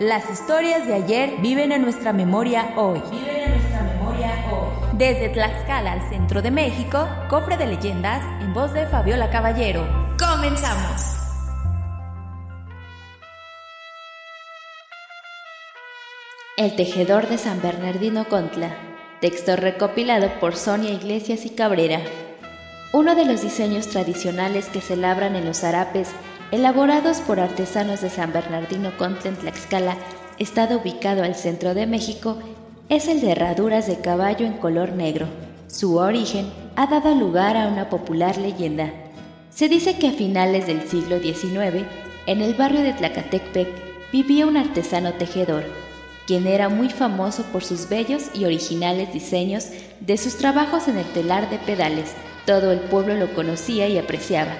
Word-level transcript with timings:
Las 0.00 0.30
historias 0.30 0.86
de 0.86 0.94
ayer 0.94 1.42
viven 1.42 1.72
en 1.72 1.82
nuestra 1.82 2.14
memoria 2.14 2.72
hoy. 2.76 3.02
Viven 3.10 3.36
en 3.36 3.50
nuestra 3.50 3.82
memoria 3.82 4.32
hoy. 4.50 4.96
Desde 4.96 5.28
Tlaxcala 5.28 5.92
al 5.92 6.08
centro 6.08 6.40
de 6.40 6.50
México, 6.50 7.06
cofre 7.28 7.58
de 7.58 7.66
leyendas 7.66 8.22
en 8.42 8.54
voz 8.54 8.72
de 8.72 8.86
Fabiola 8.86 9.28
Caballero. 9.28 9.86
¡Comenzamos! 10.18 11.18
El 16.56 16.74
tejedor 16.76 17.28
de 17.28 17.36
San 17.36 17.60
Bernardino 17.60 18.26
Contla. 18.26 18.70
Texto 19.20 19.54
recopilado 19.54 20.30
por 20.40 20.56
Sonia 20.56 20.92
Iglesias 20.92 21.44
y 21.44 21.50
Cabrera. 21.50 22.00
Uno 22.94 23.14
de 23.14 23.26
los 23.26 23.42
diseños 23.42 23.88
tradicionales 23.88 24.70
que 24.70 24.80
se 24.80 24.96
labran 24.96 25.36
en 25.36 25.44
los 25.44 25.62
harapes, 25.62 26.08
elaborados 26.52 27.18
por 27.18 27.38
artesanos 27.38 28.00
de 28.00 28.10
San 28.10 28.32
Bernardino 28.32 28.96
Contla 28.98 29.30
en 29.30 29.36
Tlaxcala, 29.36 29.96
estado 30.38 30.78
ubicado 30.78 31.22
al 31.22 31.34
centro 31.34 31.74
de 31.74 31.86
México, 31.86 32.38
es 32.88 33.06
el 33.06 33.20
de 33.20 33.32
herraduras 33.32 33.86
de 33.86 34.00
caballo 34.00 34.46
en 34.46 34.54
color 34.54 34.92
negro. 34.92 35.28
Su 35.68 35.96
origen 35.96 36.50
ha 36.74 36.88
dado 36.88 37.14
lugar 37.14 37.56
a 37.56 37.68
una 37.68 37.88
popular 37.88 38.36
leyenda. 38.36 38.90
Se 39.50 39.68
dice 39.68 39.96
que 39.98 40.08
a 40.08 40.12
finales 40.12 40.66
del 40.66 40.88
siglo 40.88 41.20
XIX, 41.20 41.86
en 42.26 42.42
el 42.42 42.54
barrio 42.54 42.82
de 42.82 42.94
Tlacatecpec, 42.94 43.68
vivía 44.12 44.46
un 44.46 44.56
artesano 44.56 45.12
tejedor, 45.12 45.64
quien 46.26 46.48
era 46.48 46.68
muy 46.68 46.88
famoso 46.88 47.44
por 47.44 47.62
sus 47.62 47.88
bellos 47.88 48.24
y 48.34 48.44
originales 48.44 49.12
diseños 49.12 49.68
de 50.00 50.16
sus 50.16 50.36
trabajos 50.36 50.88
en 50.88 50.98
el 50.98 51.06
telar 51.12 51.48
de 51.48 51.58
pedales. 51.58 52.12
Todo 52.46 52.72
el 52.72 52.80
pueblo 52.80 53.14
lo 53.14 53.32
conocía 53.34 53.86
y 53.88 53.98
apreciaba, 53.98 54.52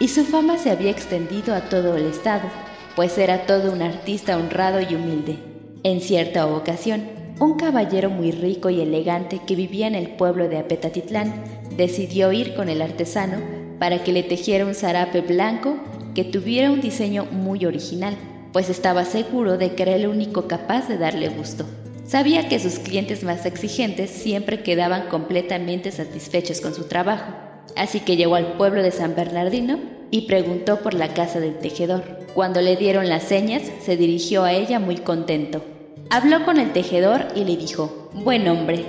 y 0.00 0.08
su 0.08 0.24
fama 0.24 0.58
se 0.58 0.70
había 0.70 0.90
extendido 0.90 1.54
a 1.54 1.62
todo 1.62 1.96
el 1.96 2.06
estado, 2.06 2.48
pues 2.94 3.18
era 3.18 3.46
todo 3.46 3.72
un 3.72 3.82
artista 3.82 4.36
honrado 4.36 4.80
y 4.80 4.94
humilde. 4.94 5.38
En 5.82 6.00
cierta 6.00 6.46
ocasión, 6.46 7.08
un 7.40 7.54
caballero 7.54 8.10
muy 8.10 8.32
rico 8.32 8.70
y 8.70 8.80
elegante 8.80 9.40
que 9.46 9.54
vivía 9.54 9.86
en 9.86 9.94
el 9.94 10.10
pueblo 10.10 10.48
de 10.48 10.58
Apetatitlán 10.58 11.32
decidió 11.76 12.32
ir 12.32 12.54
con 12.54 12.68
el 12.68 12.82
artesano 12.82 13.38
para 13.78 14.02
que 14.02 14.12
le 14.12 14.24
tejiera 14.24 14.66
un 14.66 14.74
zarape 14.74 15.20
blanco 15.20 15.76
que 16.14 16.24
tuviera 16.24 16.72
un 16.72 16.80
diseño 16.80 17.26
muy 17.30 17.64
original, 17.64 18.16
pues 18.52 18.70
estaba 18.70 19.04
seguro 19.04 19.56
de 19.56 19.74
que 19.74 19.84
era 19.84 19.94
el 19.94 20.08
único 20.08 20.48
capaz 20.48 20.88
de 20.88 20.98
darle 20.98 21.28
gusto. 21.28 21.64
Sabía 22.04 22.48
que 22.48 22.58
sus 22.58 22.78
clientes 22.78 23.22
más 23.22 23.46
exigentes 23.46 24.10
siempre 24.10 24.62
quedaban 24.62 25.08
completamente 25.08 25.92
satisfechos 25.92 26.60
con 26.60 26.74
su 26.74 26.88
trabajo, 26.88 27.32
así 27.76 28.00
que 28.00 28.16
llegó 28.16 28.34
al 28.34 28.54
pueblo 28.54 28.82
de 28.82 28.90
San 28.90 29.14
Bernardino 29.14 29.78
y 30.10 30.22
preguntó 30.22 30.80
por 30.80 30.94
la 30.94 31.14
casa 31.14 31.40
del 31.40 31.58
tejedor. 31.58 32.04
Cuando 32.34 32.60
le 32.60 32.76
dieron 32.76 33.08
las 33.08 33.24
señas, 33.24 33.62
se 33.80 33.96
dirigió 33.96 34.44
a 34.44 34.52
ella 34.52 34.78
muy 34.78 34.96
contento. 34.96 35.64
Habló 36.10 36.44
con 36.44 36.58
el 36.58 36.72
tejedor 36.72 37.26
y 37.34 37.44
le 37.44 37.56
dijo, 37.56 38.10
Buen 38.14 38.48
hombre, 38.48 38.84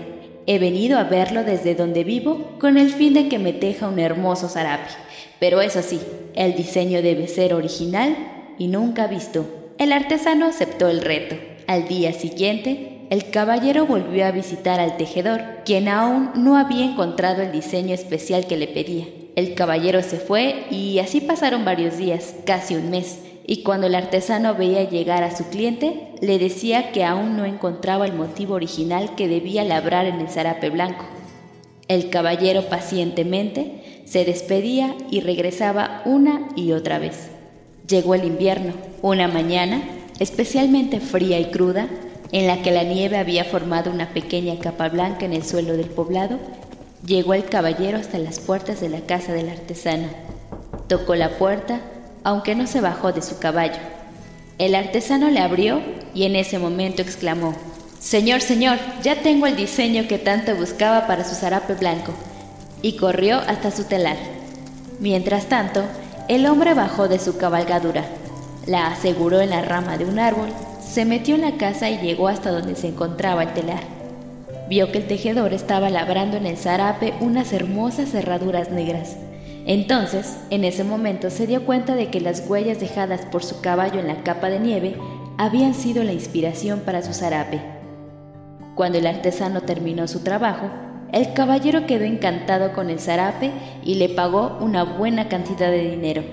he 0.45 0.59
venido 0.59 0.97
a 0.97 1.03
verlo 1.03 1.43
desde 1.43 1.75
donde 1.75 2.03
vivo 2.03 2.57
con 2.59 2.77
el 2.77 2.89
fin 2.89 3.13
de 3.13 3.27
que 3.27 3.39
me 3.39 3.53
teja 3.53 3.87
un 3.87 3.99
hermoso 3.99 4.47
zarape. 4.47 4.89
Pero 5.39 5.61
eso 5.61 5.81
sí, 5.81 5.99
el 6.35 6.55
diseño 6.55 7.01
debe 7.01 7.27
ser 7.27 7.53
original 7.53 8.15
y 8.57 8.67
nunca 8.67 9.07
visto. 9.07 9.45
El 9.77 9.91
artesano 9.91 10.45
aceptó 10.45 10.87
el 10.87 11.01
reto. 11.01 11.35
Al 11.67 11.87
día 11.87 12.13
siguiente, 12.13 12.88
el 13.09 13.31
caballero 13.31 13.87
volvió 13.87 14.25
a 14.25 14.31
visitar 14.31 14.79
al 14.79 14.97
tejedor, 14.97 15.41
quien 15.65 15.87
aún 15.87 16.29
no 16.35 16.57
había 16.57 16.85
encontrado 16.85 17.41
el 17.41 17.51
diseño 17.51 17.95
especial 17.95 18.45
que 18.45 18.57
le 18.57 18.67
pedía. 18.67 19.05
El 19.35 19.55
caballero 19.55 20.03
se 20.03 20.17
fue 20.17 20.65
y 20.69 20.99
así 20.99 21.19
pasaron 21.21 21.65
varios 21.65 21.97
días, 21.97 22.35
casi 22.45 22.75
un 22.75 22.91
mes, 22.91 23.19
y 23.47 23.63
cuando 23.63 23.87
el 23.87 23.95
artesano 23.95 24.53
veía 24.53 24.87
llegar 24.87 25.23
a 25.23 25.35
su 25.35 25.45
cliente, 25.49 26.09
le 26.21 26.37
decía 26.37 26.91
que 26.91 27.03
aún 27.03 27.35
no 27.35 27.45
encontraba 27.45 28.05
el 28.05 28.13
motivo 28.13 28.53
original 28.53 29.15
que 29.15 29.27
debía 29.27 29.63
labrar 29.63 30.05
en 30.05 30.19
el 30.19 30.29
zarape 30.29 30.69
blanco. 30.69 31.05
El 31.87 32.11
caballero 32.11 32.69
pacientemente 32.69 34.03
se 34.05 34.23
despedía 34.23 34.93
y 35.09 35.21
regresaba 35.21 36.03
una 36.05 36.49
y 36.55 36.73
otra 36.73 36.99
vez. 36.99 37.31
Llegó 37.87 38.13
el 38.13 38.25
invierno, 38.25 38.73
una 39.01 39.27
mañana 39.27 39.81
especialmente 40.19 40.99
fría 40.99 41.39
y 41.39 41.45
cruda, 41.45 41.87
en 42.31 42.47
la 42.47 42.61
que 42.61 42.71
la 42.71 42.83
nieve 42.83 43.17
había 43.17 43.43
formado 43.43 43.91
una 43.91 44.09
pequeña 44.09 44.59
capa 44.59 44.89
blanca 44.89 45.25
en 45.25 45.33
el 45.33 45.43
suelo 45.43 45.75
del 45.75 45.89
poblado, 45.89 46.37
llegó 47.05 47.33
el 47.33 47.45
caballero 47.45 47.97
hasta 47.97 48.17
las 48.19 48.39
puertas 48.39 48.81
de 48.81 48.89
la 48.89 49.01
casa 49.01 49.33
del 49.33 49.49
artesano. 49.49 50.07
Tocó 50.87 51.15
la 51.15 51.37
puerta, 51.37 51.81
aunque 52.23 52.55
no 52.55 52.67
se 52.67 52.81
bajó 52.81 53.11
de 53.11 53.21
su 53.21 53.39
caballo. 53.39 53.79
El 54.57 54.75
artesano 54.75 55.29
le 55.29 55.39
abrió 55.39 55.81
y 56.13 56.25
en 56.25 56.35
ese 56.35 56.59
momento 56.59 57.01
exclamó, 57.01 57.55
Señor, 57.99 58.41
señor, 58.41 58.77
ya 59.03 59.21
tengo 59.21 59.45
el 59.45 59.55
diseño 59.55 60.07
que 60.07 60.17
tanto 60.17 60.55
buscaba 60.55 61.05
para 61.05 61.25
su 61.25 61.35
zarape 61.35 61.73
blanco, 61.73 62.13
y 62.81 62.95
corrió 62.95 63.37
hasta 63.39 63.71
su 63.71 63.83
telar. 63.85 64.17
Mientras 64.99 65.47
tanto, 65.47 65.83
el 66.27 66.45
hombre 66.45 66.73
bajó 66.73 67.07
de 67.07 67.19
su 67.19 67.37
cabalgadura, 67.37 68.05
la 68.67 68.87
aseguró 68.87 69.41
en 69.41 69.49
la 69.49 69.61
rama 69.61 69.97
de 69.97 70.05
un 70.05 70.19
árbol, 70.19 70.49
se 70.89 71.05
metió 71.05 71.35
en 71.35 71.41
la 71.41 71.57
casa 71.57 71.87
y 71.87 71.99
llegó 71.99 72.27
hasta 72.27 72.49
donde 72.49 72.73
se 72.73 72.87
encontraba 72.87 73.43
el 73.43 73.53
telar. 73.53 73.83
Vio 74.69 74.91
que 74.91 74.97
el 74.97 75.07
tejedor 75.07 75.53
estaba 75.53 75.91
labrando 75.91 76.35
en 76.35 76.47
el 76.47 76.57
zarape 76.57 77.13
unas 77.19 77.53
hermosas 77.53 78.09
cerraduras 78.09 78.71
negras. 78.71 79.15
Entonces, 79.67 80.39
en 80.49 80.63
ese 80.63 80.83
momento 80.83 81.29
se 81.29 81.45
dio 81.45 81.63
cuenta 81.63 81.93
de 81.93 82.07
que 82.07 82.21
las 82.21 82.43
huellas 82.47 82.79
dejadas 82.79 83.21
por 83.27 83.43
su 83.43 83.61
caballo 83.61 83.99
en 83.99 84.07
la 84.07 84.23
capa 84.23 84.49
de 84.49 84.59
nieve 84.59 84.95
habían 85.37 85.75
sido 85.75 86.03
la 86.03 86.13
inspiración 86.13 86.79
para 86.79 87.03
su 87.03 87.13
zarape. 87.13 87.61
Cuando 88.73 88.97
el 88.97 89.05
artesano 89.05 89.61
terminó 89.61 90.07
su 90.07 90.23
trabajo, 90.23 90.71
el 91.11 91.33
caballero 91.33 91.85
quedó 91.85 92.05
encantado 92.05 92.73
con 92.73 92.89
el 92.89 92.99
zarape 92.99 93.51
y 93.83 93.95
le 93.95 94.09
pagó 94.09 94.57
una 94.59 94.83
buena 94.85 95.29
cantidad 95.29 95.69
de 95.69 95.91
dinero. 95.91 96.23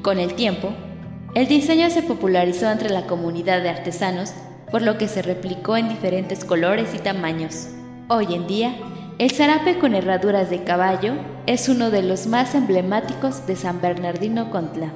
Con 0.00 0.18
el 0.18 0.32
tiempo, 0.32 0.70
el 1.34 1.48
diseño 1.48 1.88
se 1.88 2.02
popularizó 2.02 2.70
entre 2.70 2.90
la 2.90 3.06
comunidad 3.06 3.62
de 3.62 3.70
artesanos, 3.70 4.34
por 4.70 4.82
lo 4.82 4.98
que 4.98 5.08
se 5.08 5.22
replicó 5.22 5.76
en 5.76 5.88
diferentes 5.88 6.44
colores 6.44 6.94
y 6.94 6.98
tamaños. 6.98 7.68
Hoy 8.08 8.34
en 8.34 8.46
día, 8.46 8.74
el 9.18 9.30
zarape 9.30 9.78
con 9.78 9.94
herraduras 9.94 10.50
de 10.50 10.64
caballo 10.64 11.14
es 11.46 11.68
uno 11.68 11.90
de 11.90 12.02
los 12.02 12.26
más 12.26 12.54
emblemáticos 12.54 13.46
de 13.46 13.56
San 13.56 13.80
Bernardino 13.80 14.50
Contla. 14.50 14.92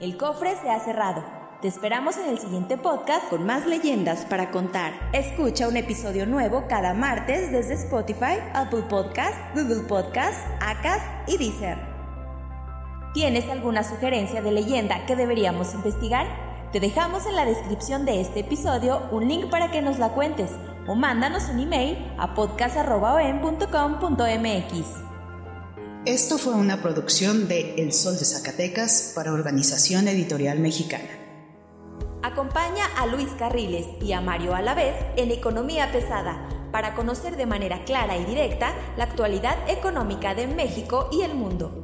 El 0.00 0.16
cofre 0.16 0.54
se 0.62 0.70
ha 0.70 0.80
cerrado. 0.80 1.24
Te 1.60 1.68
esperamos 1.68 2.18
en 2.18 2.28
el 2.28 2.38
siguiente 2.38 2.76
podcast 2.76 3.28
con 3.30 3.46
más 3.46 3.66
leyendas 3.66 4.26
para 4.26 4.50
contar. 4.50 4.92
Escucha 5.12 5.66
un 5.68 5.78
episodio 5.78 6.26
nuevo 6.26 6.64
cada 6.68 6.92
martes 6.92 7.50
desde 7.50 7.74
Spotify, 7.74 8.38
Apple 8.52 8.84
Podcast, 8.88 9.34
Google 9.54 9.86
Podcast, 9.88 10.38
Acast 10.60 11.06
y 11.26 11.38
Deezer. 11.38 11.93
¿Tienes 13.14 13.48
alguna 13.48 13.84
sugerencia 13.84 14.42
de 14.42 14.50
leyenda 14.50 15.06
que 15.06 15.14
deberíamos 15.14 15.72
investigar? 15.72 16.26
Te 16.72 16.80
dejamos 16.80 17.26
en 17.26 17.36
la 17.36 17.44
descripción 17.44 18.04
de 18.04 18.20
este 18.20 18.40
episodio 18.40 19.02
un 19.12 19.28
link 19.28 19.48
para 19.50 19.70
que 19.70 19.80
nos 19.80 20.00
la 20.00 20.08
cuentes 20.08 20.50
o 20.88 20.96
mándanos 20.96 21.44
un 21.44 21.60
email 21.60 21.96
a 22.18 22.34
podcast.com.mx. 22.34 23.68
Esto 26.04 26.38
fue 26.38 26.54
una 26.54 26.82
producción 26.82 27.46
de 27.46 27.76
El 27.76 27.92
Sol 27.92 28.18
de 28.18 28.24
Zacatecas 28.24 29.12
para 29.14 29.32
Organización 29.32 30.08
Editorial 30.08 30.58
Mexicana. 30.58 31.08
Acompaña 32.24 32.84
a 32.98 33.06
Luis 33.06 33.28
Carriles 33.38 33.86
y 34.02 34.10
a 34.12 34.20
Mario 34.20 34.56
Alavés 34.56 34.96
en 35.14 35.30
Economía 35.30 35.92
Pesada 35.92 36.48
para 36.72 36.96
conocer 36.96 37.36
de 37.36 37.46
manera 37.46 37.84
clara 37.84 38.16
y 38.16 38.24
directa 38.24 38.74
la 38.96 39.04
actualidad 39.04 39.56
económica 39.70 40.34
de 40.34 40.48
México 40.48 41.08
y 41.12 41.22
el 41.22 41.36
mundo. 41.36 41.83